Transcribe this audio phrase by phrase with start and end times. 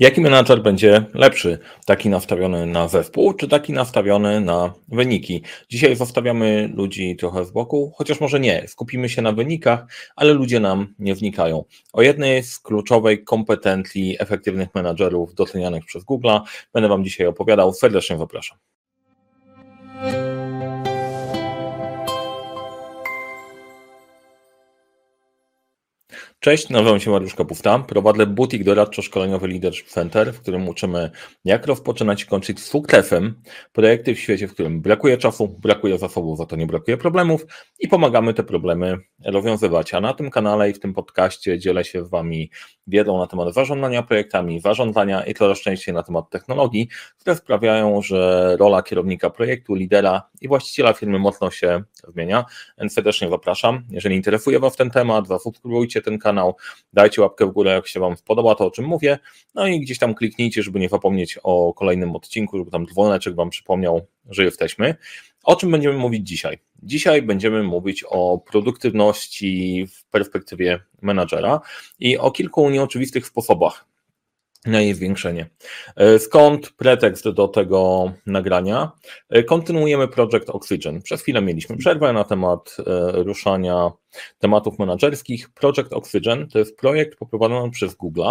[0.00, 1.58] Jaki menadżer będzie lepszy?
[1.86, 5.42] Taki nastawiony na zespół, czy taki nastawiony na wyniki?
[5.68, 8.68] Dzisiaj zostawiamy ludzi trochę z boku, chociaż może nie.
[8.68, 9.86] Skupimy się na wynikach,
[10.16, 11.64] ale ludzie nam nie wnikają.
[11.92, 16.28] O jednej z kluczowej kompetencji efektywnych menadżerów docenianych przez Google
[16.74, 17.74] będę Wam dzisiaj opowiadał.
[17.74, 18.58] Serdecznie zapraszam.
[26.42, 27.78] Cześć, nazywam się Mariusz Kapufta.
[27.78, 31.10] Prowadzę butik doradczo-szkoleniowy Leadership Center, w którym uczymy,
[31.44, 33.42] jak rozpoczynać i kończyć z sukcesem
[33.72, 37.46] projekty w świecie, w którym brakuje czasu, brakuje zasobów, za to nie brakuje problemów
[37.80, 39.94] i pomagamy te problemy rozwiązywać.
[39.94, 42.50] A na tym kanale i w tym podcaście dzielę się z Wami
[42.86, 46.88] wiedzą na temat zarządzania projektami, zarządzania i coraz częściej na temat technologii,
[47.18, 52.44] które sprawiają, że rola kierownika projektu, lidera i właściciela firmy mocno się zmienia.
[52.88, 53.84] Serdecznie zapraszam.
[53.90, 56.29] Jeżeli interesuje Was ten temat, zasubskrybujcie ten kanał,
[56.92, 59.18] dajcie łapkę w górę, jak się Wam podoba to, o czym mówię,
[59.54, 63.50] no i gdzieś tam kliknijcie, żeby nie zapomnieć o kolejnym odcinku, żeby tam dzwoneczek Wam
[63.50, 64.94] przypomniał, że jesteśmy.
[65.44, 66.58] O czym będziemy mówić dzisiaj?
[66.82, 71.60] Dzisiaj będziemy mówić o produktywności w perspektywie menadżera
[71.98, 73.89] i o kilku nieoczywistych sposobach
[74.66, 75.46] na jej zwiększenie.
[75.96, 78.90] E, skąd pretekst do tego nagrania?
[79.28, 81.02] E, kontynuujemy Project Oxygen.
[81.02, 83.90] Przez chwilę mieliśmy przerwę na temat e, ruszania
[84.38, 85.50] tematów menedżerskich.
[85.50, 88.22] Project Oxygen to jest projekt poprowadzony przez Google,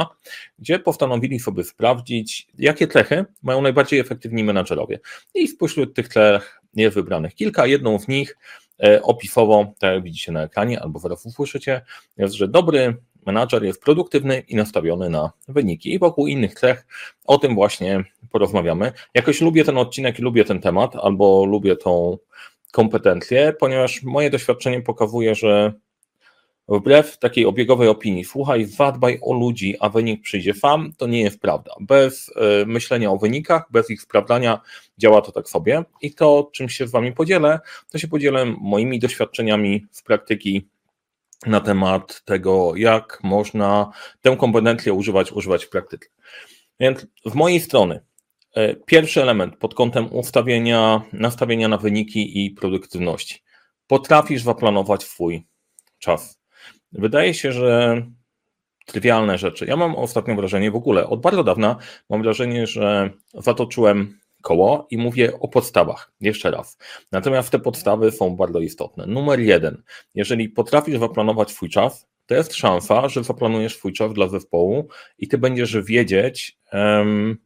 [0.59, 4.99] gdzie postanowili sobie sprawdzić, jakie cechy mają najbardziej efektywni menedżerowie.
[5.35, 7.65] I spośród tych cech jest wybranych kilka.
[7.65, 8.37] Jedną z nich
[9.01, 11.81] opisowo, tak jak widzicie na ekranie, albo zaraz usłyszycie,
[12.17, 12.97] jest, że dobry
[13.29, 15.93] menadżer jest produktywny i nastawiony na wyniki.
[15.93, 16.85] I wokół innych cech
[17.25, 18.91] o tym właśnie porozmawiamy.
[19.13, 22.17] Jakoś lubię ten odcinek i lubię ten temat, albo lubię tą
[22.71, 25.73] kompetencję, ponieważ moje doświadczenie pokazuje, że
[26.69, 31.39] wbrew takiej obiegowej opinii, słuchaj, zadbaj o ludzi, a wynik przyjdzie sam, to nie jest
[31.39, 31.71] prawda.
[31.79, 34.61] Bez e, myślenia o wynikach, bez ich sprawdzania
[34.97, 35.83] działa to tak sobie.
[36.01, 37.59] I to, czym się z Wami podzielę,
[37.91, 40.67] to się podzielę moimi doświadczeniami z praktyki
[41.45, 43.91] na temat tego, jak można
[44.21, 46.09] tę kompetencję używać, używać w praktyce.
[46.79, 47.99] Więc z mojej strony
[48.55, 53.43] e, pierwszy element pod kątem ustawienia, nastawienia na wyniki i produktywności.
[53.87, 55.47] Potrafisz zaplanować swój
[55.99, 56.39] czas.
[56.91, 58.01] Wydaje się, że
[58.85, 59.65] trywialne rzeczy.
[59.65, 61.75] Ja mam ostatnio wrażenie w ogóle, od bardzo dawna
[62.09, 66.11] mam wrażenie, że zatoczyłem koło i mówię o podstawach.
[66.21, 66.77] Jeszcze raz.
[67.11, 69.05] Natomiast te podstawy są bardzo istotne.
[69.05, 69.83] Numer jeden.
[70.15, 75.27] Jeżeli potrafisz zaplanować swój czas, to jest szansa, że zaplanujesz swój czas dla zespołu i
[75.27, 77.37] ty będziesz wiedzieć, um,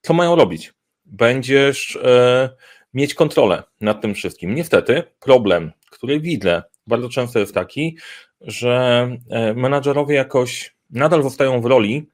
[0.00, 0.74] co mają robić.
[1.04, 2.50] Będziesz e,
[2.94, 4.54] mieć kontrolę nad tym wszystkim.
[4.54, 7.98] Niestety, problem, który widzę bardzo często jest taki,
[8.40, 12.10] że e, menadżerowie jakoś nadal zostają w roli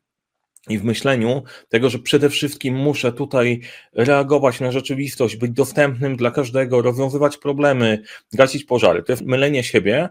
[0.68, 3.60] i w myśleniu tego, że przede wszystkim muszę tutaj
[3.92, 8.02] reagować na rzeczywistość, być dostępnym dla każdego, rozwiązywać problemy,
[8.32, 9.02] gasić pożary.
[9.02, 10.08] To jest mylenie siebie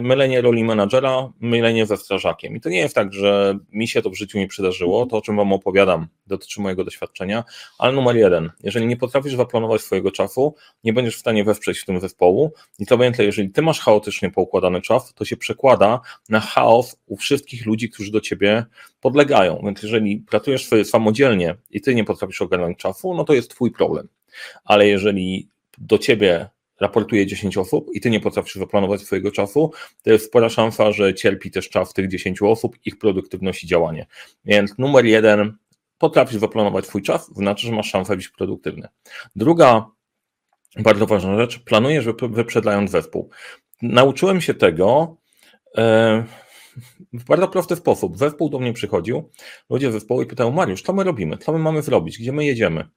[0.00, 2.56] mylenie roli menadżera, mylenie ze strażakiem.
[2.56, 5.22] I to nie jest tak, że mi się to w życiu nie przydarzyło, to o
[5.22, 7.44] czym Wam opowiadam dotyczy mojego doświadczenia,
[7.78, 10.54] ale numer jeden, jeżeli nie potrafisz zaplanować swojego czasu,
[10.84, 14.30] nie będziesz w stanie wesprzeć w tym zespołu i co więcej, jeżeli Ty masz chaotycznie
[14.30, 18.64] poukładany czas, to się przekłada na chaos u wszystkich ludzi, którzy do Ciebie
[19.00, 19.62] podlegają.
[19.64, 23.70] Więc jeżeli pracujesz sobie samodzielnie i Ty nie potrafisz ogarnąć czasu, no to jest Twój
[23.72, 24.08] problem.
[24.64, 25.48] Ale jeżeli
[25.78, 26.48] do Ciebie
[26.80, 31.14] raportuje 10 osób i ty nie potrafisz zaplanować swojego czasu, to jest spora szansa, że
[31.14, 34.06] cierpi też czas tych 10 osób, ich produktywność i działanie.
[34.44, 35.56] Więc numer jeden,
[35.98, 38.88] potrafisz zaplanować swój czas, znaczy, że masz szansę być produktywny.
[39.36, 39.90] Druga
[40.78, 43.30] bardzo ważna rzecz, planujesz wyprzedając zespół.
[43.82, 45.16] Nauczyłem się tego,
[45.78, 46.24] e,
[47.12, 48.18] w bardzo prosty sposób.
[48.18, 49.30] Zespół do mnie przychodził,
[49.70, 52.88] ludzie zespołu i pytają, Mariusz, co my robimy, co my mamy zrobić, gdzie my jedziemy?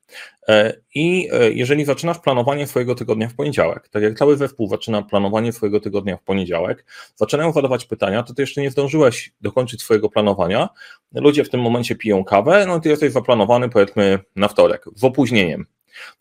[0.47, 5.01] E, I e, jeżeli zaczynasz planowanie swojego tygodnia w poniedziałek, tak jak cały zespół zaczyna
[5.01, 10.09] planowanie swojego tygodnia w poniedziałek, zaczynają zadawać pytania, to ty jeszcze nie zdążyłeś dokończyć swojego
[10.09, 10.69] planowania,
[11.13, 15.65] ludzie w tym momencie piją kawę, no ty jesteś zaplanowany powiedzmy na wtorek, z opóźnieniem.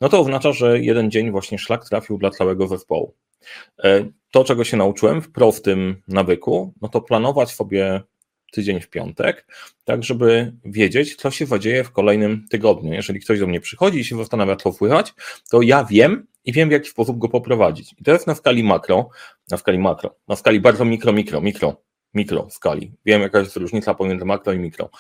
[0.00, 3.14] No to oznacza, że jeden dzień właśnie szlak trafił dla całego zespołu.
[3.84, 8.02] E, to, czego się nauczyłem w prostym nawyku, no to planować sobie
[8.52, 9.46] tydzień w piątek,
[9.84, 12.92] tak żeby wiedzieć, co się zadzieje w kolejnym tygodniu.
[12.92, 15.14] Jeżeli ktoś do mnie przychodzi i się zastanawia, co wpływać,
[15.50, 17.94] to ja wiem i wiem, w jaki sposób go poprowadzić.
[17.98, 19.08] I to jest na skali makro,
[19.50, 21.82] na skali makro, na skali bardzo mikro, mikro, mikro,
[22.14, 22.92] mikro skali.
[23.04, 24.90] Wiem, jaka jest różnica pomiędzy makro i mikro.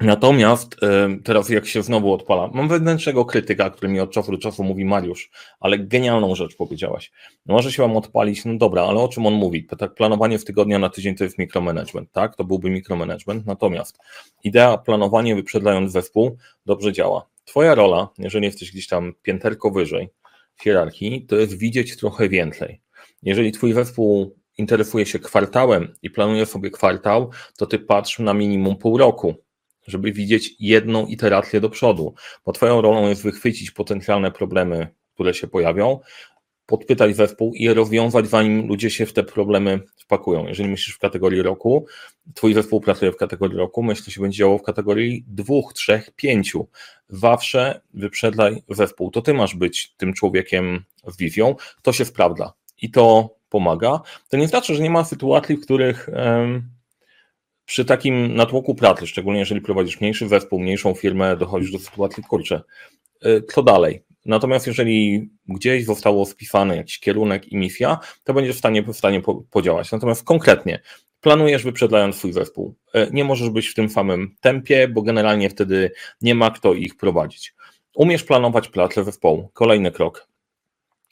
[0.00, 0.76] Natomiast
[1.24, 4.84] teraz jak się znowu odpala, mam wewnętrznego krytyka, który mi od czasu do czasu mówi
[4.84, 5.30] Mariusz,
[5.60, 7.12] ale genialną rzecz powiedziałaś.
[7.46, 9.66] Może się wam odpalić, no dobra, ale o czym on mówi?
[9.78, 12.36] Tak planowanie w tygodnia na tydzień to jest mikromanagement, tak?
[12.36, 13.46] To byłby mikromanagement.
[13.46, 13.98] Natomiast
[14.44, 16.36] idea planowanie wyprzedzając zespół
[16.66, 17.26] dobrze działa.
[17.44, 20.08] Twoja rola, jeżeli jesteś gdzieś tam pięterko wyżej
[20.56, 22.80] w hierarchii, to jest widzieć trochę więcej.
[23.22, 28.76] Jeżeli twój zespół interesuje się kwartałem i planuje sobie kwartał, to ty patrz na minimum
[28.76, 29.34] pół roku
[29.90, 32.14] żeby widzieć jedną iterację do przodu,
[32.46, 36.00] bo Twoją rolą jest wychwycić potencjalne problemy, które się pojawią,
[36.66, 40.46] podpytać zespół i je rozwiązać, zanim ludzie się w te problemy wpakują.
[40.46, 41.86] Jeżeli myślisz w kategorii roku,
[42.34, 46.68] Twój zespół pracuje w kategorii roku, myślę, się będzie działo w kategorii dwóch, trzech, pięciu.
[47.08, 49.10] Zawsze wyprzedzaj zespół.
[49.10, 51.54] To Ty masz być tym człowiekiem z wizją.
[51.82, 52.52] To się sprawdza
[52.82, 54.00] i to pomaga.
[54.28, 56.08] To nie znaczy, że nie ma sytuacji, w których.
[57.70, 62.62] Przy takim natłoku pracy, szczególnie jeżeli prowadzisz mniejszy zespół, mniejszą firmę, dochodzisz do sytuacji, kurczę,
[63.26, 64.02] y, co dalej?
[64.26, 69.22] Natomiast jeżeli gdzieś zostało spisany jakiś kierunek i misja, to będziesz w stanie, w stanie
[69.50, 69.92] podziałać.
[69.92, 70.80] Natomiast konkretnie
[71.20, 72.74] planujesz wyprzedzając swój zespół.
[72.94, 75.90] Y, nie możesz być w tym samym tempie, bo generalnie wtedy
[76.20, 77.54] nie ma kto ich prowadzić.
[77.94, 79.50] Umiesz planować pracę zespołu.
[79.52, 80.28] Kolejny krok.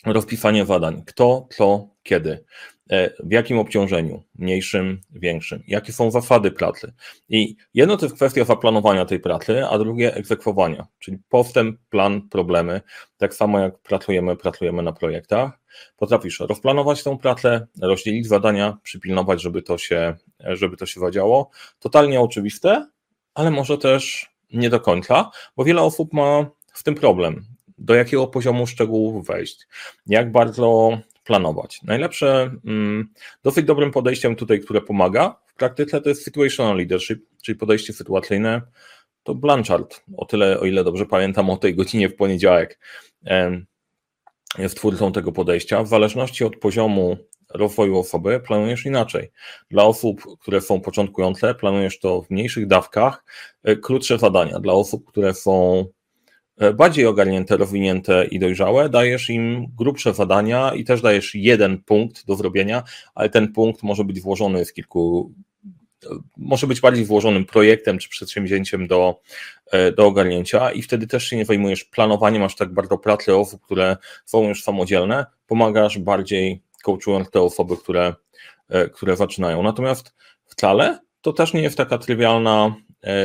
[0.07, 1.03] Rozpisanie zadań.
[1.07, 2.45] Kto, co, kiedy.
[2.91, 6.93] E, w jakim obciążeniu, mniejszym, większym, jakie są zasady pracy.
[7.29, 12.81] I jedno to jest kwestia zaplanowania tej pracy, a drugie egzekwowania, czyli postęp, plan, problemy.
[13.17, 15.61] Tak samo jak pracujemy, pracujemy na projektach.
[15.97, 21.51] Potrafisz rozplanować tą pracę, rozdzielić zadania, przypilnować, żeby to się, żeby to się zadziało.
[21.79, 22.89] Totalnie oczywiste,
[23.35, 27.45] ale może też nie do końca, bo wiele osób ma w tym problem.
[27.79, 29.67] Do jakiego poziomu szczegółów wejść,
[30.07, 31.83] jak bardzo planować.
[31.83, 33.09] Najlepsze, mm,
[33.43, 38.63] dosyć dobrym podejściem tutaj, które pomaga w praktyce, to jest situational leadership, czyli podejście sytuacyjne.
[39.23, 42.79] To Blanchard, o tyle, o ile dobrze pamiętam, o tej godzinie w poniedziałek
[44.59, 45.83] jest twórcą tego podejścia.
[45.83, 47.17] W zależności od poziomu
[47.55, 49.31] rozwoju osoby planujesz inaczej.
[49.71, 53.25] Dla osób, które są początkujące, planujesz to w mniejszych dawkach,
[53.65, 54.61] e, krótsze zadania.
[54.61, 55.85] Dla osób, które są
[56.75, 62.37] bardziej ogarnięte, rozwinięte i dojrzałe, dajesz im grubsze zadania i też dajesz jeden punkt do
[62.37, 62.83] zrobienia,
[63.15, 65.33] ale ten punkt może być włożony z kilku,
[66.05, 69.21] e, może być bardziej włożonym projektem czy przedsięwzięciem do,
[69.73, 73.65] e, do ogarnięcia i wtedy też się nie zajmujesz planowaniem aż tak bardzo pracy osób,
[73.65, 78.15] które są już samodzielne, pomagasz bardziej coachując te osoby, które,
[78.93, 79.63] które zaczynają.
[79.63, 80.15] Natomiast
[80.47, 82.75] wcale to też nie jest taka trywialna,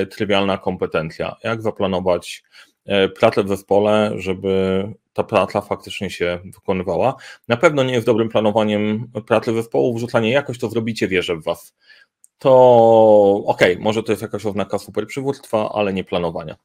[0.10, 1.36] trywialna kompetencja.
[1.44, 2.73] Jak zaplanować E,
[3.16, 4.84] pracę w zespole, żeby
[5.14, 7.16] ta praca faktycznie się wykonywała.
[7.48, 11.76] Na pewno nie jest dobrym planowaniem pracy zespołu, wrzucanie jakoś to zrobicie, wierzę w Was.
[12.40, 16.56] To okej, okay, może to jest jakaś oznaka super przywództwa, ale nie planowania.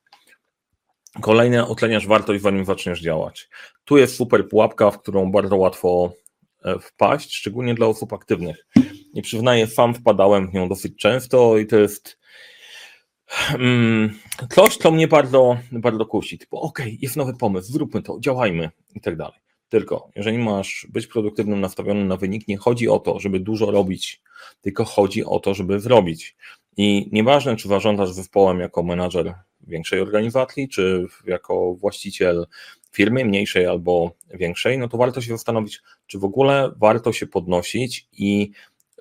[1.20, 3.48] Kolejne, oceniasz wartość, zanim zaczniesz działać.
[3.84, 6.12] Tu jest super pułapka, w którą bardzo łatwo
[6.64, 8.66] e, wpaść, szczególnie dla osób aktywnych.
[9.14, 12.17] I przyznaję, sam wpadałem w nią dosyć często i to jest
[14.50, 18.70] coś, co mnie bardzo, bardzo kusi, typu okej, okay, jest nowy pomysł, zróbmy to, działajmy
[18.94, 19.38] i tak dalej.
[19.68, 24.22] Tylko, jeżeli masz być produktywnym, nastawiony na wynik, nie chodzi o to, żeby dużo robić,
[24.60, 26.36] tylko chodzi o to, żeby zrobić.
[26.76, 32.46] I nieważne, czy zarządzasz zespołem jako menadżer większej organizacji, czy jako właściciel
[32.92, 38.08] firmy mniejszej albo większej, no to warto się zastanowić, czy w ogóle warto się podnosić
[38.12, 38.50] i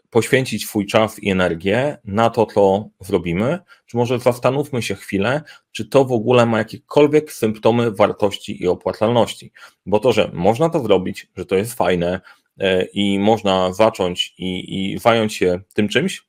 [0.09, 5.85] poświęcić swój czas i energię na to, co zrobimy, czy może zastanówmy się chwilę, czy
[5.85, 9.51] to w ogóle ma jakiekolwiek symptomy wartości i opłacalności.
[9.85, 12.21] Bo to, że można to zrobić, że to jest fajne
[12.59, 16.27] e, i można zacząć i, i zająć się tym czymś,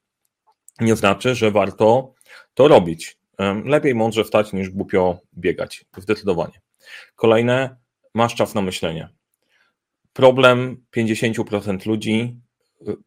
[0.81, 2.15] nie znaczy, że warto
[2.55, 3.19] to robić.
[3.39, 5.85] E, lepiej mądrze wstać niż głupio biegać.
[5.97, 6.61] Zdecydowanie.
[7.15, 7.77] Kolejne,
[8.15, 9.09] masz czas na myślenie.
[10.13, 12.41] Problem 50% ludzi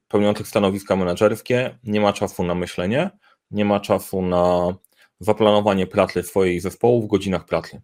[0.07, 3.09] pełniących stanowiska menedżerskie nie ma czasu na myślenie,
[3.51, 4.75] nie ma czasu na
[5.19, 7.81] zaplanowanie pracy swojej zespołu w godzinach pracy.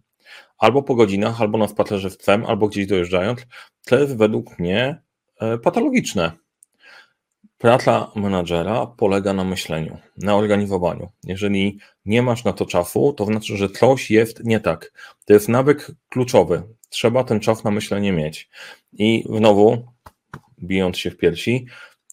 [0.58, 3.40] Albo po godzinach, albo na spacerze z psem, albo gdzieś dojeżdżając.
[3.86, 5.02] To jest według mnie
[5.40, 6.32] e, patologiczne.
[7.58, 11.08] Praca menadżera polega na myśleniu, na organizowaniu.
[11.24, 14.92] Jeżeli nie masz na to czasu, to znaczy, że coś jest nie tak.
[15.24, 16.62] To jest nawyk kluczowy.
[16.88, 18.48] Trzeba ten czas na myślenie mieć.
[18.92, 19.86] I znowu
[20.62, 21.66] bijąc się w piersi,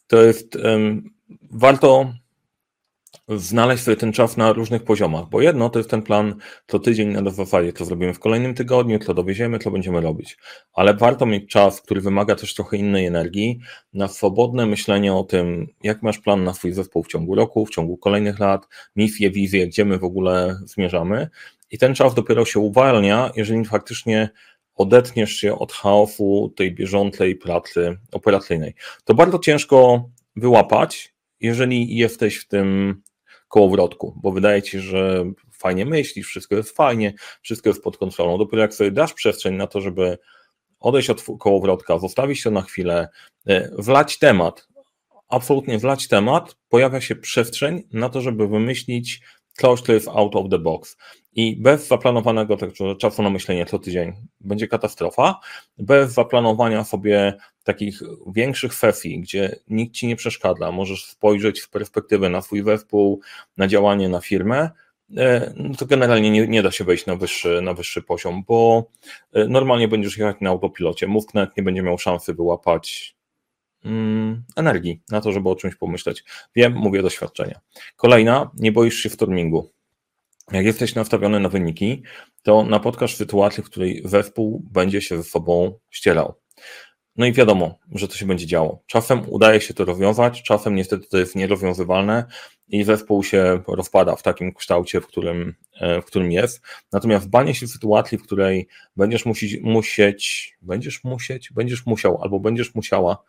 [0.08, 1.10] to jest um,
[1.52, 2.14] warto
[3.30, 6.36] znaleźć sobie ten czas na różnych poziomach, bo jedno to jest ten plan
[6.68, 10.38] co tydzień na zasadzie, co zrobimy w kolejnym tygodniu, co dowieziemy, co będziemy robić,
[10.74, 13.60] ale warto mieć czas, który wymaga też trochę innej energii,
[13.94, 17.70] na swobodne myślenie o tym, jak masz plan na swój zespół w ciągu roku, w
[17.70, 21.30] ciągu kolejnych lat, misję, wizję, gdzie my w ogóle zmierzamy.
[21.72, 24.30] I ten czas dopiero się uwalnia, jeżeli faktycznie
[24.76, 28.74] odetniesz się od chaosu tej bieżącej pracy operacyjnej.
[29.04, 33.02] To bardzo ciężko wyłapać, jeżeli jesteś w tym
[33.48, 38.38] kołowrotku, bo wydaje ci, że fajnie myślisz, wszystko jest fajnie, wszystko jest pod kontrolą.
[38.38, 40.18] Dopiero jak sobie dasz przestrzeń na to, żeby
[40.80, 43.10] odejść od kołowrotka, zostawić to na chwilę,
[43.48, 44.68] e, wlać temat,
[45.28, 49.22] absolutnie wlać temat, pojawia się przestrzeń na to, żeby wymyślić
[49.54, 50.98] coś, co jest out of the box.
[51.36, 55.40] I bez zaplanowanego tak, czasu na myślenie co tydzień będzie katastrofa.
[55.78, 62.30] Bez zaplanowania sobie takich większych sesji, gdzie nikt ci nie przeszkadza, możesz spojrzeć z perspektywy
[62.30, 63.22] na swój zespół,
[63.58, 64.70] na działanie, na firmę,
[65.18, 68.90] e, no to generalnie nie, nie, da się wejść na wyższy, na wyższy poziom, bo
[69.34, 71.08] e, normalnie będziesz jechać na autopilocie.
[71.08, 73.16] Mózg nawet nie będzie miał szansy wyłapać
[73.86, 76.24] mm, energii na to, żeby o czymś pomyśleć.
[76.56, 77.60] Wiem, mówię doświadczenia.
[77.96, 79.75] Kolejna, nie boisz się stormingu.
[80.52, 82.04] Jak jesteś nastawiony na wyniki,
[82.44, 86.36] to napotkasz sytuację, w której zespół będzie się ze sobą ścierał.
[87.18, 88.84] No i wiadomo, że to się będzie działo.
[88.88, 92.26] Czasem udaje się to rozwiązać, czasem niestety to jest nierozwiązywalne
[92.68, 96.62] i zespół się rozpada w takim kształcie, w którym, e, w którym jest.
[96.92, 102.40] Natomiast banie się w sytuacji, w której będziesz musieć, musieć, będziesz musieć, będziesz musiał albo
[102.40, 103.24] będziesz musiała,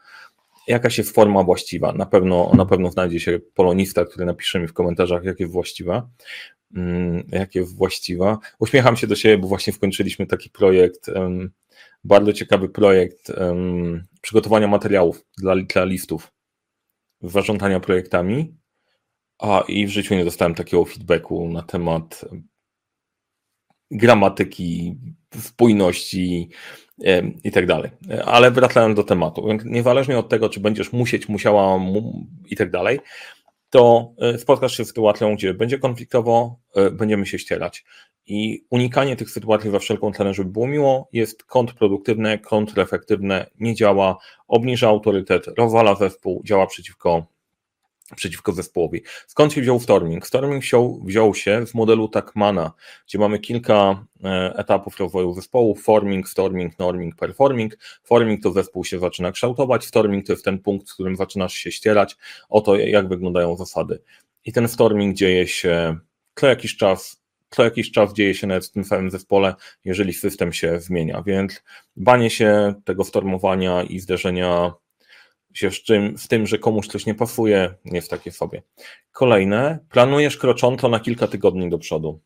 [0.66, 1.92] jakaś jest forma właściwa.
[1.92, 6.08] Na pewno, na pewno znajdzie się polonista, który napisze mi w komentarzach, jak jest właściwa.
[6.76, 8.38] Mm, jak jest właściwa.
[8.58, 11.11] Uśmiecham się do siebie, bo właśnie wkończyliśmy taki projekt
[12.04, 13.32] bardzo ciekawy projekt
[14.20, 16.32] przygotowania materiałów dla, dla listów,
[17.20, 18.54] zarządzania projektami.
[19.38, 22.25] A i w życiu nie dostałem takiego feedbacku na temat
[23.90, 24.97] gramatyki,
[25.40, 26.50] spójności
[27.45, 27.90] i tak dalej.
[28.25, 31.81] Ale wracając do tematu, niezależnie od tego, czy będziesz musieć, musiała
[32.50, 33.00] i tak dalej,
[33.71, 37.85] to e, spotkasz się z sytuacją, gdzie będzie konfliktowo, e, będziemy się ścierać.
[38.26, 44.16] I unikanie tych sytuacji za wszelką cenę, żeby było miło, jest kontrproduktywne, kontrefektywne, nie działa,
[44.49, 47.26] obniża autorytet, rozwala zespół, działa przeciwko,
[48.16, 49.02] przeciwko zespołowi.
[49.26, 50.26] Skąd się wziął Storming?
[50.26, 52.72] Storming wziął, wziął się w modelu Takmana,
[53.06, 57.78] gdzie mamy kilka e, etapów rozwoju zespołu, forming, storming, norming, performing.
[58.04, 61.72] Forming to zespół się zaczyna kształtować, storming to jest ten punkt, w którym zaczynasz się
[61.72, 62.16] ścierać
[62.48, 64.02] o to, jak wyglądają zasady.
[64.44, 65.98] I ten storming dzieje się
[66.34, 70.52] co jakiś czas co jakiś czas dzieje się nawet w tym samym zespole, jeżeli system
[70.52, 71.62] się zmienia, więc
[71.96, 74.72] banie się tego stormowania i zderzenia
[75.56, 78.62] się z, czym, z tym, że komuś coś nie pasuje, nie jest takie sobie.
[79.12, 82.20] Kolejne, planujesz krocząco na kilka tygodni do przodu.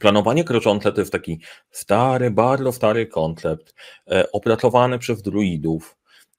[0.00, 3.74] Planowanie kroczące to jest taki stary, bardzo stary koncept,
[4.10, 5.96] e, opracowany przez druidów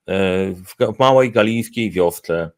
[0.08, 0.54] e,
[0.96, 2.52] w małej galijskiej wiosce,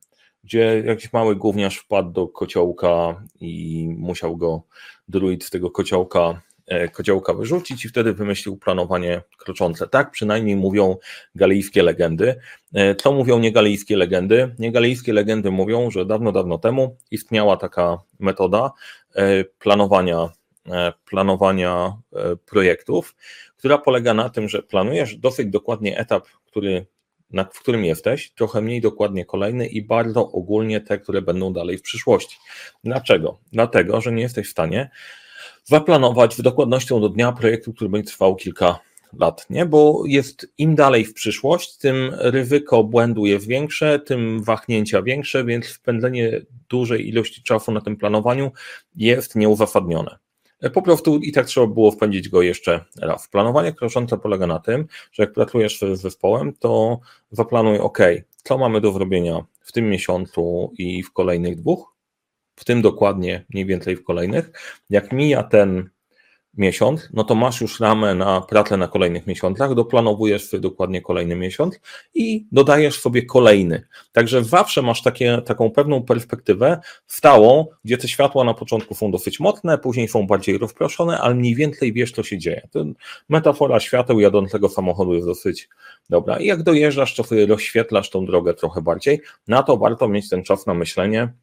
[0.43, 4.63] gdzie jakiś mały gówniarz wpadł do kociołka i musiał go
[5.07, 9.87] druid z tego kociołka, e, kociołka wyrzucić i wtedy wymyślił planowanie kroczące.
[9.87, 10.97] Tak przynajmniej mówią
[11.35, 12.35] galijskie legendy.
[12.73, 14.55] E, co mówią niegalijskie legendy?
[14.59, 18.71] Niegalijskie legendy mówią, że dawno, dawno temu istniała taka metoda
[19.15, 20.29] e, planowania
[21.09, 21.97] planowania
[22.45, 23.15] projektów,
[23.57, 26.85] która polega na tym, że planujesz dosyć dokładnie etap, który
[27.33, 31.77] na, w którym jesteś, trochę mniej dokładnie kolejny i bardzo ogólnie te, które będą dalej
[31.77, 32.37] w przyszłości.
[32.83, 33.39] Dlaczego?
[33.51, 34.89] Dlatego, że nie jesteś w stanie
[35.63, 38.79] zaplanować w dokładnością do dnia projektu, który będzie trwał kilka
[39.19, 39.65] lat, nie?
[39.65, 45.65] bo jest im dalej w przyszłość, tym ryzyko błędu jest większe, tym wahnięcia większe, więc
[45.65, 48.51] spędzenie dużej ilości czasu na tym planowaniu
[48.95, 50.17] jest nieuzasadnione.
[50.73, 53.27] Po prostu i tak trzeba było wpędzić go jeszcze raz.
[53.27, 56.99] Planowanie kroczące polega na tym, że jak pracujesz z zespołem, to
[57.31, 57.97] zaplanuj, OK,
[58.43, 61.92] co mamy do zrobienia w tym miesiącu i w kolejnych dwóch,
[62.55, 64.51] w tym dokładnie mniej więcej w kolejnych.
[64.89, 65.89] Jak mija ten
[66.57, 71.35] miesiąc, no to masz już ramę na pracę na kolejnych miesiącach, doplanowujesz sobie dokładnie kolejny
[71.35, 71.79] miesiąc
[72.13, 73.87] i dodajesz sobie kolejny.
[74.11, 79.39] Także zawsze masz takie, taką pewną perspektywę stałą, gdzie te światła na początku są dosyć
[79.39, 82.67] mocne, później są bardziej rozproszone, ale mniej więcej wiesz, co się dzieje.
[82.71, 82.85] To
[83.29, 85.69] metafora świateł jadącego samochodu jest dosyć
[86.09, 86.37] dobra.
[86.37, 89.21] I jak dojeżdżasz, to sobie rozświetlasz tą drogę trochę bardziej.
[89.47, 91.33] Na to warto mieć ten czas na myślenie,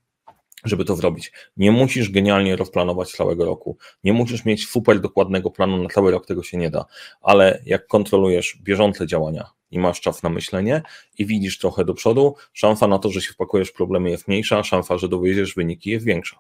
[0.64, 1.32] żeby to zrobić.
[1.56, 3.76] Nie musisz genialnie rozplanować całego roku.
[4.04, 6.84] Nie musisz mieć super dokładnego planu na cały rok, tego się nie da.
[7.20, 10.82] Ale jak kontrolujesz bieżące działania, i masz czas na myślenie
[11.18, 14.64] i widzisz trochę do przodu, szansa na to, że się wpakujesz w problemy jest mniejsza,
[14.64, 16.38] szansa, że dowieziesz wyniki jest większa.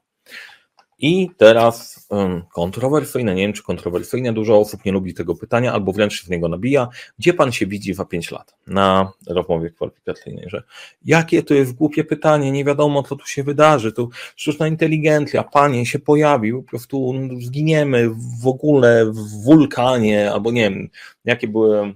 [1.02, 5.92] I teraz um, kontrowersyjne, nie wiem czy kontrowersyjne, dużo osób nie lubi tego pytania albo
[5.92, 6.88] wręcz się w niego nabija.
[7.18, 10.44] Gdzie pan się widzi za 5 lat na rozmowie kwalifikacyjnej?
[10.48, 10.62] Że
[11.04, 15.86] jakie to jest głupie pytanie, nie wiadomo co tu się wydarzy, tu sztuczna inteligencja, panie
[15.86, 18.10] się pojawił, po prostu zginiemy
[18.42, 20.88] w ogóle w wulkanie albo nie wiem,
[21.24, 21.94] jakie były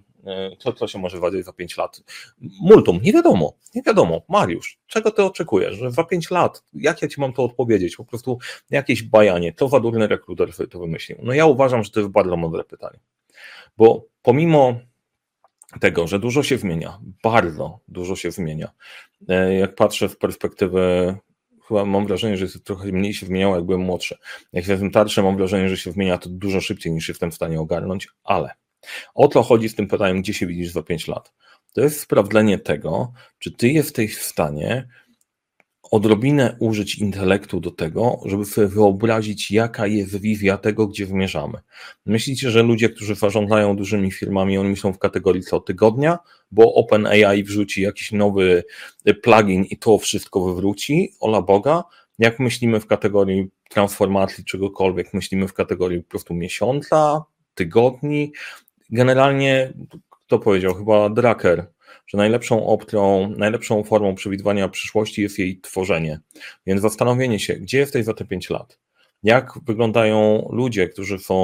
[0.59, 2.03] co, co się może wydarzyć za 5 lat?
[2.61, 4.23] Multum, nie wiadomo, nie wiadomo.
[4.29, 5.77] Mariusz, czego ty oczekujesz?
[5.77, 7.97] Że za 5 lat, jak ja ci mam to odpowiedzieć?
[7.97, 8.39] Po prostu
[8.71, 11.19] jakieś bajanie, co za durny rekruter to wymyślił?
[11.23, 13.01] No ja uważam, że to jest bardzo mądre pytanie,
[13.77, 14.75] bo pomimo
[15.81, 18.71] tego, że dużo się zmienia, bardzo dużo się zmienia.
[19.29, 21.15] E, jak patrzę w perspektywę
[21.69, 24.19] chyba mam wrażenie, że trochę mniej się zmieniało, jak byłem młodszy.
[24.53, 27.61] Jak jestem starszy, mam wrażenie, że się zmienia to dużo szybciej niż jestem w stanie
[27.61, 28.51] ogarnąć, ale
[29.15, 31.33] o to chodzi z tym pytaniem, gdzie się widzisz za 5 lat.
[31.75, 34.89] To jest sprawdzenie tego, czy ty jesteś w stanie
[35.91, 41.59] odrobinę użyć intelektu do tego, żeby sobie wyobrazić, jaka jest wizja tego, gdzie zmierzamy.
[42.07, 46.19] Myślicie, że ludzie, którzy zarządzają dużymi firmami, oni myślą w kategorii co tygodnia,
[46.51, 48.65] bo OpenAI wrzuci jakiś nowy
[49.23, 51.85] plugin i to wszystko wywróci, ola Boga,
[52.19, 57.25] jak myślimy w kategorii transformacji czegokolwiek, myślimy w kategorii po prostu miesiąca,
[57.55, 58.33] tygodni,
[58.95, 59.73] generalnie,
[60.27, 61.67] kto powiedział, chyba Drucker,
[62.07, 66.21] że najlepszą opcją, najlepszą formą przewidywania przyszłości jest jej tworzenie.
[66.67, 68.79] Więc zastanowienie się, gdzie jesteś za te 5 lat?
[69.23, 71.35] Jak wyglądają ludzie, którzy są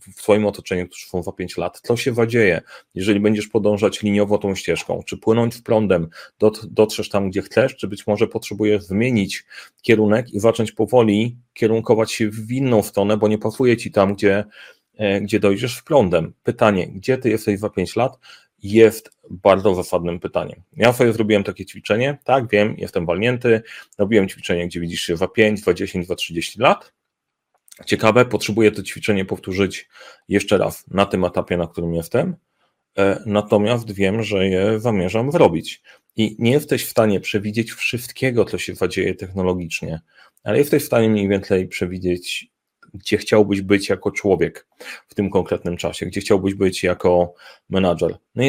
[0.00, 1.80] w Twoim otoczeniu, którzy są za 5 lat?
[1.82, 2.60] Co się zadzieje,
[2.94, 5.02] jeżeli będziesz podążać liniowo tą ścieżką?
[5.06, 6.08] Czy płynąć z prądem,
[6.70, 9.44] dotrzesz tam, gdzie chcesz, czy być może potrzebujesz zmienić
[9.82, 14.44] kierunek i zacząć powoli kierunkować się w inną stronę, bo nie pasuje Ci tam, gdzie
[15.22, 16.32] gdzie dojdziesz w prądem.
[16.42, 18.18] Pytanie, gdzie ty jesteś za 5 lat,
[18.62, 20.62] jest bardzo zasadnym pytaniem.
[20.72, 23.62] Ja sobie zrobiłem takie ćwiczenie, tak, wiem, jestem walnięty,
[23.98, 26.92] robiłem ćwiczenie, gdzie widzisz się za 5, za 10, za 30 lat.
[27.86, 29.88] Ciekawe, potrzebuję to ćwiczenie powtórzyć
[30.28, 32.36] jeszcze raz na tym etapie, na którym jestem,
[32.98, 35.82] e, natomiast wiem, że je zamierzam zrobić.
[36.16, 40.00] I nie jesteś w stanie przewidzieć wszystkiego, co się zadzieje technologicznie,
[40.44, 42.51] ale jesteś w stanie mniej więcej przewidzieć
[42.94, 44.66] gdzie chciałbyś być jako człowiek
[45.08, 47.34] w tym konkretnym czasie, gdzie chciałbyś być jako
[47.70, 48.16] menadżer.
[48.34, 48.42] No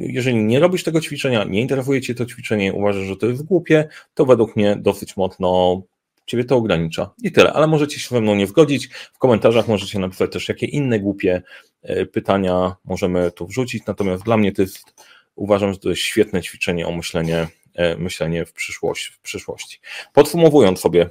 [0.00, 3.88] jeżeli nie robisz tego ćwiczenia, nie interesuje Cię to ćwiczenie, uważasz, że to jest głupie,
[4.14, 5.82] to według mnie dosyć mocno
[6.26, 7.10] Ciebie to ogranicza.
[7.22, 8.88] I tyle, ale możecie się ze mną nie zgodzić.
[9.12, 11.42] W komentarzach możecie napisać też, jakie inne głupie
[11.82, 13.86] e, pytania możemy tu wrzucić.
[13.86, 14.94] Natomiast dla mnie to jest,
[15.34, 19.80] uważam, że to jest świetne ćwiczenie o myślenie, e, myślenie w, przyszłości, w przyszłości.
[20.12, 21.10] Podsumowując sobie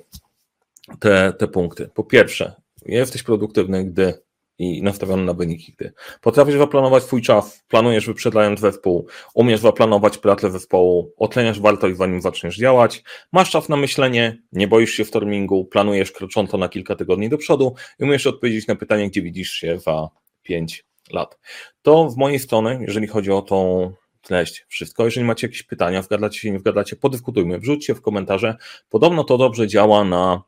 [1.00, 1.90] te, te punkty.
[1.94, 2.54] Po pierwsze,
[2.86, 4.14] jesteś produktywny, gdy
[4.58, 10.52] i nastawiony na wyniki, gdy potrafisz zaplanować swój czas, planujesz wyprzedając zespół, umiesz zaplanować pracę
[10.52, 16.12] zespołu, oceniasz wartość zanim zaczniesz działać, masz czas na myślenie, nie boisz się stormingu, planujesz
[16.12, 20.10] krocząco na kilka tygodni do przodu i umiesz odpowiedzieć na pytanie, gdzie widzisz się za
[20.44, 21.40] 5 lat.
[21.82, 23.92] To z mojej strony, jeżeli chodzi o tą
[24.22, 25.06] treść, wszystko.
[25.06, 28.56] Jeżeli macie jakieś pytania, wgadacie się, nie wgadacie, podyskutujmy, wrzućcie w komentarze.
[28.90, 30.42] Podobno to dobrze działa na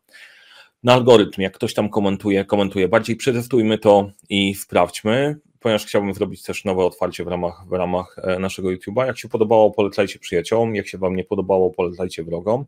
[0.86, 6.44] na algorytm, jak ktoś tam komentuje, komentuje bardziej, przetestujmy to i sprawdźmy, ponieważ chciałbym zrobić
[6.44, 9.06] też nowe otwarcie w ramach, w ramach e, naszego YouTube'a.
[9.06, 12.66] Jak się podobało, polecajcie przyjaciołom, jak się Wam nie podobało, polecajcie wrogom.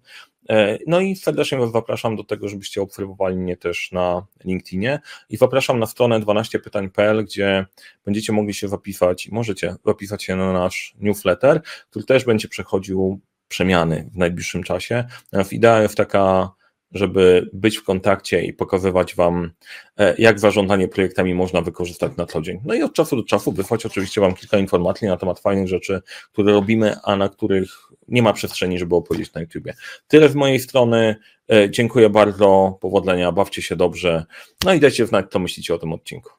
[0.49, 4.99] E, no i serdecznie Was zapraszam do tego, żebyście obserwowali mnie też na LinkedInie
[5.29, 7.65] i zapraszam na stronę 12pytań.pl, gdzie
[8.05, 14.09] będziecie mogli się zapisać możecie zapisać się na nasz newsletter, który też będzie przechodził przemiany
[14.13, 15.03] w najbliższym czasie.
[15.51, 16.56] Idea jest taka
[16.91, 19.51] żeby być w kontakcie i pokazywać Wam,
[19.97, 22.59] e, jak zarządzanie projektami można wykorzystać na co dzień.
[22.65, 26.01] No i od czasu do czasu wysłać oczywiście Wam kilka informacji na temat fajnych rzeczy,
[26.33, 27.69] które robimy, a na których
[28.07, 29.73] nie ma przestrzeni, żeby opowiedzieć na YouTubie.
[30.07, 31.15] Tyle z mojej strony.
[31.51, 34.25] E, dziękuję bardzo, powodzenia, bawcie się dobrze.
[34.65, 36.31] No i dajcie znać, co myślicie o tym odcinku.